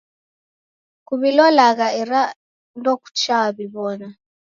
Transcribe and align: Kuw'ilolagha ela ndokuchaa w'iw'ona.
Kuw'ilolagha 1.05 1.87
ela 2.01 2.21
ndokuchaa 2.79 3.45
w'iw'ona. 3.55 4.07